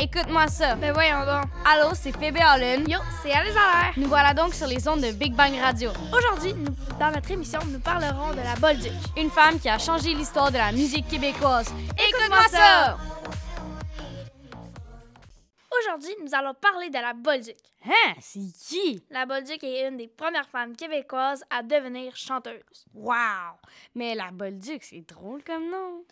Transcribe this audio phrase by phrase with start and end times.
[0.00, 0.74] Écoute-moi ça.
[0.76, 1.44] Ben voyons donc.
[1.64, 2.88] Allô, c'est Phoebe Allen.
[2.88, 3.92] Yo, c'est Alice Allaire.
[3.96, 5.90] Nous voilà donc sur les ondes de Big Bang Radio.
[6.16, 8.92] Aujourd'hui, nous- dans notre émission, nous parlerons de la Bolduc.
[9.16, 11.68] Une femme qui a changé l'histoire de la musique québécoise.
[12.08, 12.96] Écoute-moi ça!
[15.82, 17.56] Aujourd'hui, nous allons parler de la Bolduc.
[17.84, 19.02] Hein, c'est qui?
[19.10, 22.86] La Bolduc est une des premières femmes québécoises à devenir chanteuse.
[22.94, 23.58] Wow!
[23.94, 26.02] Mais la Bolduc, c'est drôle comme nom.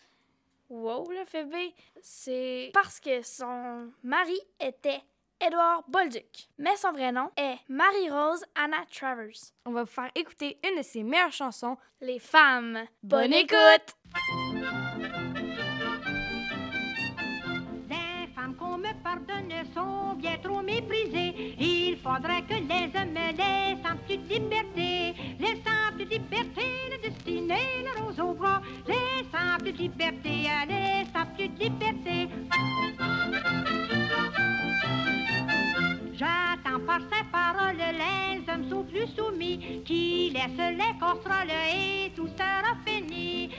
[0.75, 1.71] Wow, le Phoebe,
[2.01, 5.01] c'est parce que son mari était
[5.39, 6.49] Edward Bolduc.
[6.57, 9.53] Mais son vrai nom est Marie-Rose Anna Travers.
[9.65, 11.77] On va vous faire écouter une de ses meilleures chansons.
[12.01, 12.85] Les femmes.
[13.01, 13.95] Bonne écoute!
[19.73, 21.55] Sont bien trop méprisées.
[21.59, 25.13] Il faudrait que les hommes laissent un peu de liberté.
[25.39, 28.61] Les simples libertés, la destinée, la rose au bras.
[28.87, 32.29] Les simples libertés, les simples libertés.
[36.13, 42.27] J'attends par ces paroles les hommes sont plus soumis, qui laissent les casseroles et tout
[42.27, 43.49] sera fini.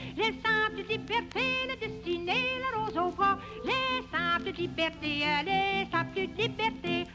[0.97, 7.05] Libertés, la destinée, la rose au bras, les simples libertés, les simples libertés.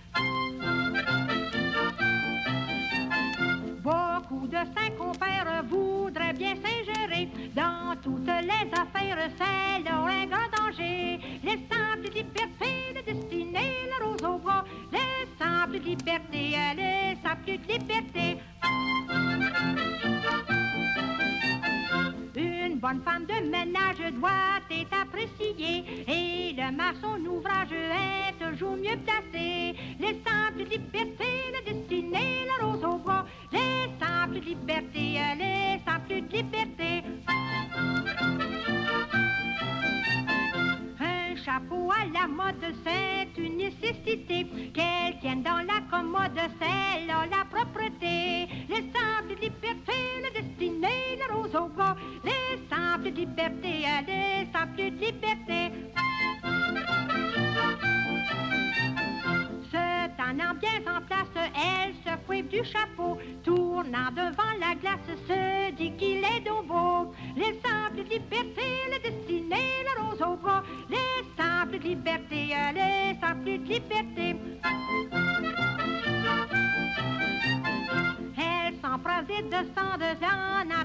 [3.82, 10.50] Beaucoup de saints compères voudraient bien s'ingérer dans toutes les affaires, c'est leur un grand
[10.56, 11.18] danger.
[11.42, 18.38] Les simples libertés, la destinée, la rose au bras, les simples libertés, les simples libertés.
[22.92, 29.74] Bonne femme de ménage doit être appréciée et le maçon ouvrage est toujours mieux placé.
[29.98, 37.02] Les simples libertés, la destinée, la rose au bras, les simples libertés, les simples libertés.
[41.00, 44.46] Un chapeau à la mode, c'est une nécessité.
[44.74, 46.81] Qu'elle tienne dans la commode, c'est
[53.02, 55.72] Les simples libertés, les simples libertés.
[59.70, 65.72] Se tenant bien en place, elle se fouette du chapeau, tournant devant la glace, se
[65.72, 67.12] dit qu'il est donc beau.
[67.34, 74.36] Les simples libertés, la destinée, la rose au bras, les simples libertés, les simples libertés.
[78.36, 79.92] Elle s'empresse vite de s'en
[80.70, 80.81] en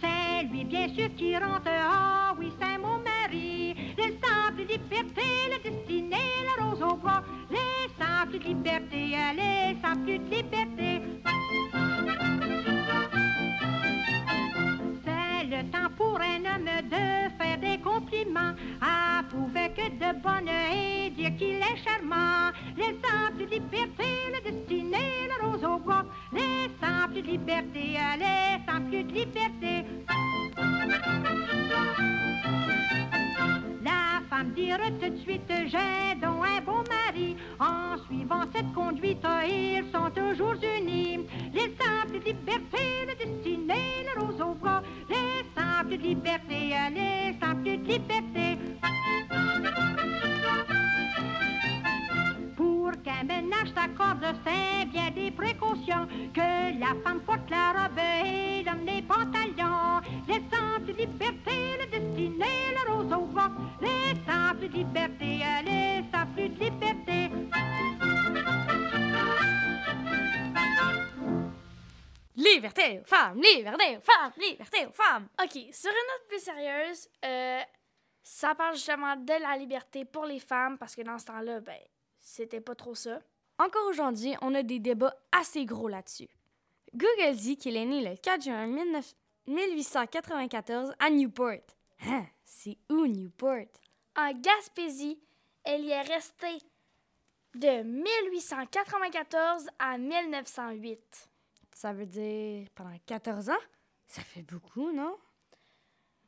[0.00, 1.68] C'est lui, bien sûr, qui rentre.
[1.68, 3.74] Ah oui, c'est mon mari.
[3.96, 6.16] Les simples libertés, la destinée,
[6.46, 7.22] la rose au bras.
[7.50, 11.02] Les simples libertés, les simples libertés.
[15.04, 18.54] C'est le temps pour un homme de faire des compliments.
[18.80, 22.50] Approuver que de bonne et dire qu'il est charmant.
[22.76, 24.61] Les simples libertés, la destinée,
[27.12, 29.84] Simples libertés, les simples libertés.
[33.84, 37.36] La femme dira tout de suite, j'ai donc un bon mari.
[37.60, 41.26] En suivant cette conduite, ils sont toujours unis.
[41.52, 44.82] Les simples libertés, la destinée, la rose au bras.
[45.10, 48.58] Les simples libertés, les simples libertés.
[52.56, 54.91] Pour qu'un ménage s'accorde, c'est
[55.84, 60.00] Que la femme porte la robe et l'homme les pantalons.
[60.28, 63.50] Les simples libertés, la destinée, la rose au bras.
[63.80, 67.30] Les simples libertés, les simples libertés.
[72.36, 75.28] Liberté aux femmes, liberté aux femmes, liberté aux femmes.
[75.42, 77.60] OK, sur une note plus sérieuse, euh,
[78.22, 81.80] ça parle justement de la liberté pour les femmes parce que dans ce temps-là, ben,
[82.20, 83.18] c'était pas trop ça.
[83.62, 86.28] Encore aujourd'hui, on a des débats assez gros là-dessus.
[86.96, 89.14] Google dit qu'il est né le 4 juin 19
[89.46, 91.62] 1894 à Newport.
[92.04, 92.26] Hein?
[92.42, 93.68] C'est où Newport?
[94.16, 95.20] En Gaspésie,
[95.62, 96.58] elle y est restée
[97.54, 101.30] de 1894 à 1908.
[101.72, 103.62] Ça veut dire pendant 14 ans?
[104.08, 105.16] Ça fait beaucoup, non?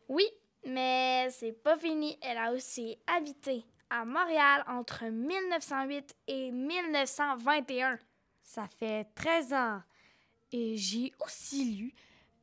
[0.08, 0.28] Oui,
[0.66, 2.16] mais c'est pas fini.
[2.22, 3.64] Elle a aussi habité
[3.94, 7.96] à Montréal entre 1908 et 1921.
[8.42, 9.82] Ça fait 13 ans.
[10.50, 11.94] Et j'ai aussi lu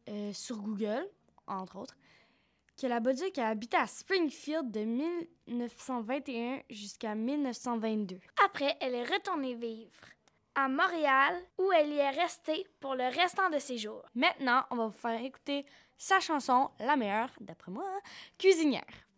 [0.08, 1.06] euh, sur Google,
[1.48, 1.98] entre autres,
[2.80, 8.18] que la Bolduc a habité à Springfield de 1921 jusqu'à 1922.
[8.46, 9.92] Après, elle est retournée vivre
[10.56, 14.06] à Montréal où elle y est restée pour le restant de ses jours.
[14.16, 15.66] Maintenant, on va vous faire écouter
[15.98, 17.86] sa chanson, la meilleure, d'après moi,
[18.38, 19.11] Cuisinière.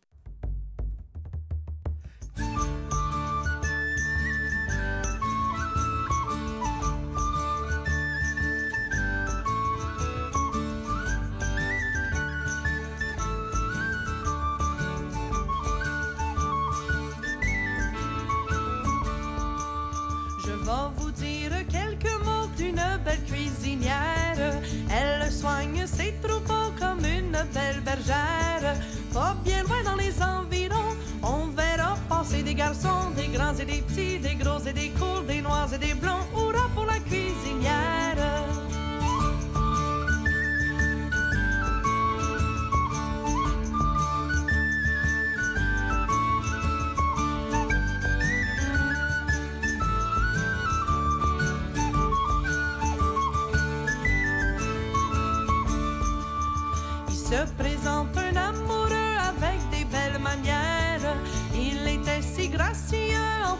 [20.98, 24.54] vous dire quelques mots d'une belle cuisinière.
[24.90, 28.76] Elle soigne ses troupeaux comme une belle bergère.
[29.14, 33.82] Pas bien loin dans les environs, on verra passer des garçons, des grands et des
[33.82, 36.26] petits, des gros et des courts, des noirs et des blancs.
[36.36, 38.03] Hurrah pour la cuisinière!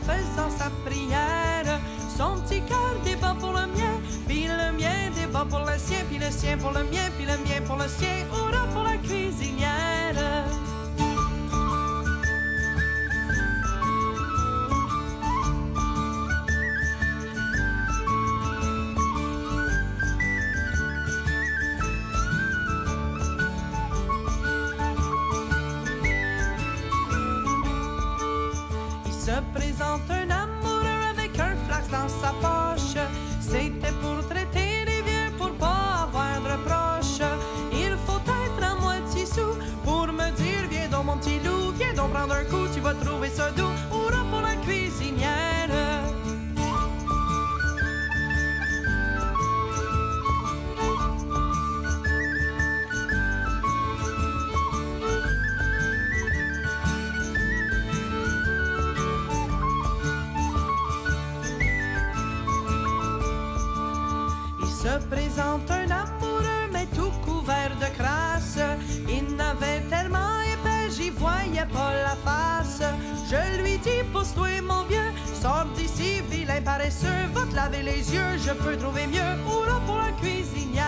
[0.06, 1.80] Faisant sa prière.
[2.16, 3.94] Son petit cœur débat pour le mien,
[4.28, 7.38] puis le mien débat pour le sien, puis le sien pour le mien, puis le
[7.38, 8.26] mien pour le sien.
[8.32, 10.63] Hurrah pour la cuisinière!
[29.34, 32.96] Se présente un amoureux avec un flax dans sa poche.
[33.40, 37.22] C'était pour traiter les vieux pour pas avoir de reproches.
[37.72, 41.94] Il faut être à moitié sous pour me dire Viens donc mon petit loup, viens
[41.94, 43.74] donc prendre un coup, tu vas trouver ça doux.
[43.92, 45.43] Hurrah pour la cuisinière!
[71.80, 72.82] La face.
[73.30, 75.12] Je lui dis, pousse-toi, mon vieux,
[75.42, 79.20] sors d'ici, vilain paresseux, va te laver les yeux, je peux trouver mieux.
[79.48, 80.84] Hurrah pour la cuisinière!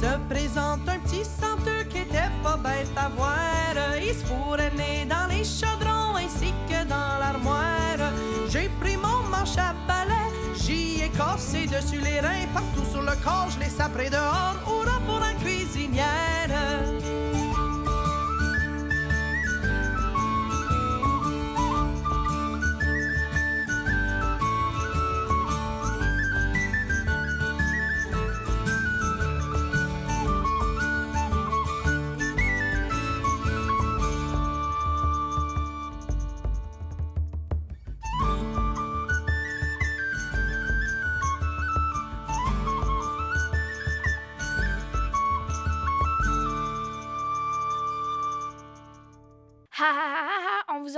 [0.00, 0.80] Se présente
[1.14, 3.34] un petit senteux qui était pas bête à voir.
[4.00, 8.12] Il se nez dans les chaudrons ainsi que dans l'armoire.
[8.48, 12.46] J'ai pris mon manche à balai, j'y ai cassé dessus les reins.
[12.52, 14.56] Partout sur le corps, je les sapré dehors.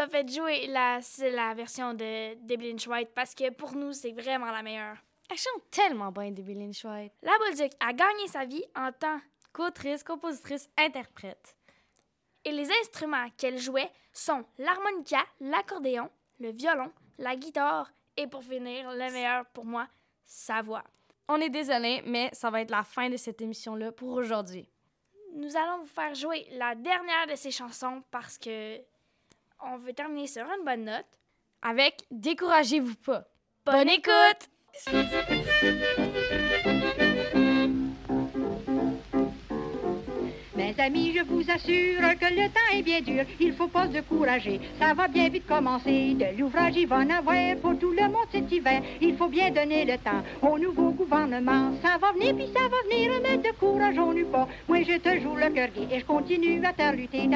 [0.06, 1.00] A fait jouer la,
[1.32, 4.96] la version de Debbie Lynch White parce que pour nous, c'est vraiment la meilleure.
[5.28, 7.12] Elle chante tellement bien, Debbie Lynch White.
[7.22, 9.20] La Bolduc a gagné sa vie en tant
[9.52, 11.56] Qu'autrice, compositrice, interprète.
[12.44, 18.90] et les instruments qu'elle jouait sont l'harmonica, l'accordéon, le violon, la guitare et pour finir,
[18.92, 19.88] le meilleur pour moi,
[20.26, 20.84] sa voix.
[21.28, 24.68] On est désolé, mais ça va être la fin de cette émission-là pour aujourd'hui.
[25.34, 28.78] Nous allons vous faire jouer la dernière de ces chansons parce que
[29.60, 31.06] on veut terminer sur une bonne note.
[31.62, 33.24] Avec Découragez-vous pas.
[33.64, 34.50] Bonne écoute!
[40.86, 44.60] Amis, je vous assure que le temps est bien dur, il faut pas se décourager,
[44.78, 46.14] ça va bien vite commencer.
[46.14, 48.80] De l'ouvrage, il va en avoir pour tout le monde cet hiver.
[49.00, 51.72] Il faut bien donner le temps au nouveau gouvernement.
[51.82, 54.46] Ça va venir, puis ça va venir, mais décourageons-nous pas.
[54.68, 57.28] Moi, te joue le cœur gai et je continue à te lutter.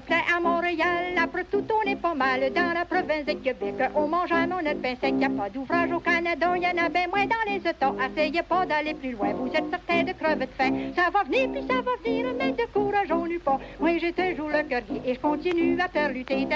[0.00, 3.74] On plaint à Montréal, après tout on est pas mal dans la province de Québec.
[3.94, 6.88] On mange à mon pain sec, y a pas d'ouvrage au Canada, y en a
[6.88, 7.92] bien moins dans les États.
[8.06, 10.72] Essayez pas d'aller plus loin, vous êtes certain de crever de faim.
[10.96, 13.58] Ça va venir, puis ça va venir, mais décourageons-nous pas.
[13.78, 16.46] Moi te joue le cœur et je continue à faire lutter.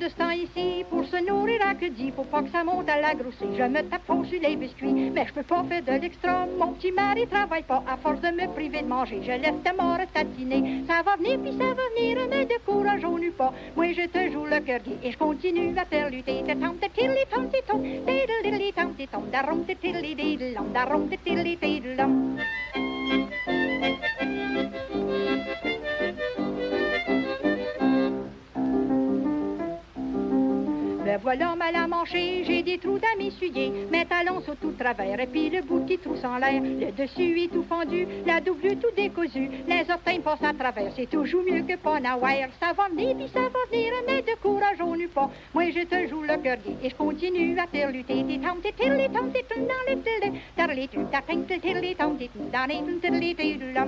[0.00, 2.10] De se temps ici pour se nourrir à que dit.
[2.16, 3.50] Faut pas que ça monte à la grossée.
[3.56, 6.46] Je me tape fort sur les biscuits, mais je peux pas faire de l'extra.
[6.58, 9.20] Mon petit mari travaille pas à force de me priver de manger.
[9.22, 10.84] Je laisse ta mort tatiner.
[10.88, 13.52] Ça va venir puis ça va venir, mais de courage on n'eut pas.
[13.76, 16.42] Moi je te joue le cœur gai et je continue à faire lutter.
[16.46, 19.74] Te tam te tilly tom ti tom, diddle diddly tom ti tom, da rom te
[19.74, 21.58] tilly diddle lom, da rom te tilly.
[31.30, 33.70] Voilà mal à manger, j'ai des trous à m'essuyer.
[33.92, 36.60] Mes talons sont tout travers, et puis le bout qui trousse en l'air.
[36.60, 39.48] Le dessus est tout fendu, la double tout décousu.
[39.68, 42.48] Les orteils passent à travers, c'est toujours mieux que pas nawire.
[42.58, 45.30] Ça va venir, puis ça va venir, mais de courage on n'eut pas.
[45.54, 48.24] Moi je te joue le cœur et je continue à faire lutter.
[48.24, 49.66] Ti tum
[52.50, 52.82] dans les
[53.72, 53.86] dans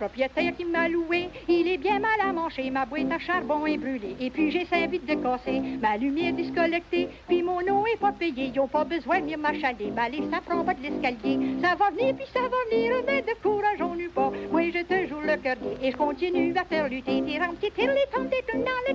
[0.00, 2.70] propriétaire qui m'a loué, il est bien mal à manger.
[2.70, 4.16] Ma boîte à charbon est brûlée.
[4.18, 5.60] Et puis j'ai cinq vite de casser.
[5.82, 7.08] Ma lumière discollectée.
[7.28, 8.50] Puis mon eau est pas payée.
[8.54, 9.90] Ils ont pas besoin de venir m'achaler.
[9.94, 11.38] Ma liste, ça prend pas de l'escalier.
[11.60, 12.94] Ça va venir, puis ça va venir.
[13.06, 14.32] Mais de courage, on n'eut pas.
[14.70, 15.56] Je te joue le cœur.
[15.82, 17.22] Et je continue à faire lutter.
[17.22, 18.92] Tiram, ti, tilly, tom, ti, tum, dans le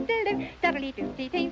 [0.91, 1.49] tum, ti, ti,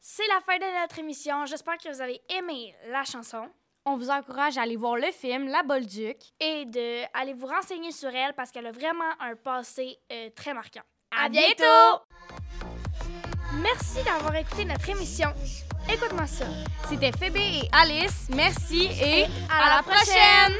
[0.00, 1.44] C'est la fin de notre émission.
[1.46, 3.48] J'espère que vous avez aimé la chanson
[3.84, 6.18] On vous encourage à aller voir le film La Bolduc.
[6.40, 10.54] et de aller vous renseigner sur elle parce qu'elle a vraiment un passé euh, très
[10.54, 10.82] marquant.
[11.10, 12.04] À bientôt!
[13.54, 15.30] Merci d'avoir écouté notre émission.
[15.90, 16.44] Écoute-moi ça.
[16.88, 18.28] C'était Phoebe et Alice.
[18.28, 20.54] Merci et à, la prochaine.